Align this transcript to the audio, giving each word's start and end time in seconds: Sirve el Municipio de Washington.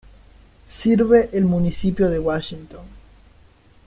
Sirve 0.67 1.29
el 1.31 1.45
Municipio 1.45 2.09
de 2.09 2.17
Washington. 2.17 2.85